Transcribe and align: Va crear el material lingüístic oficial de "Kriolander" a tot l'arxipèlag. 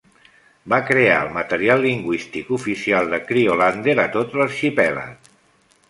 Va 0.73 0.77
crear 0.87 1.17
el 1.25 1.29
material 1.35 1.85
lingüístic 1.87 2.51
oficial 2.59 3.13
de 3.13 3.21
"Kriolander" 3.31 3.97
a 4.07 4.11
tot 4.19 4.39
l'arxipèlag. 4.41 5.35